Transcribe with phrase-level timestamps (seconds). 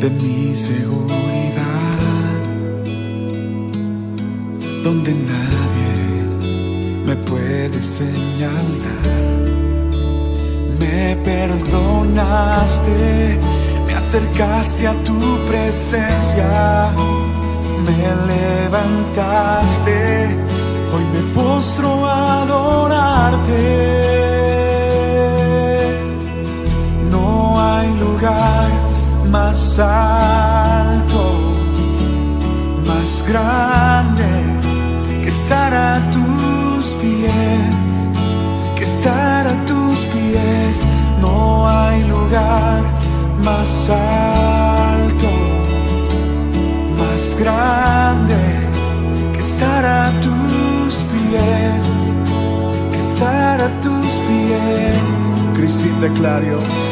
[0.00, 1.98] de mi seguridad,
[4.82, 6.24] donde nadie
[7.04, 9.10] me puede señalar.
[10.78, 12.90] Me perdonaste,
[13.86, 16.92] me acercaste a tu presencia,
[17.86, 17.98] me
[18.32, 19.98] levantaste,
[20.92, 23.62] hoy me postro a adorarte.
[27.10, 28.59] No hay lugar
[29.30, 31.22] más alto,
[32.86, 34.24] más grande,
[35.22, 38.08] que estar a tus pies,
[38.76, 40.82] que estar a tus pies,
[41.20, 42.82] no hay lugar
[43.44, 45.30] más alto,
[46.98, 48.36] más grande,
[49.32, 51.86] que estar a tus pies,
[52.92, 54.98] que estar a tus pies.
[55.54, 56.89] Cristina Clario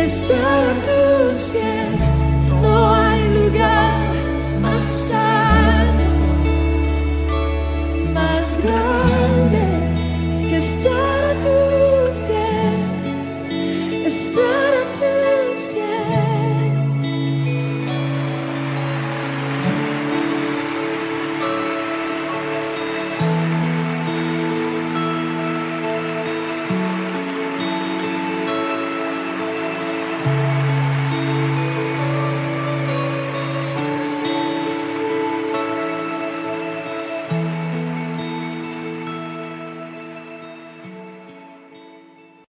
[0.06, 2.11] estar a tus pies.
[2.62, 4.14] No hay lugar
[4.61, 6.08] más alto,
[8.12, 9.23] más grande.